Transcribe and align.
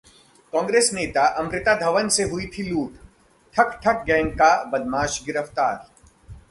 कांग्रेस 0.53 0.89
नेता 0.93 1.25
अमृता 1.39 1.75
धवन 1.79 2.09
से 2.09 2.23
हुई 2.23 2.45
थी 2.47 2.63
लूट, 2.63 2.95
ठक-ठक 3.55 4.03
गैंग 4.07 4.31
का 4.31 4.51
बदमाश 4.71 5.21
गिरफ्तार 5.25 5.75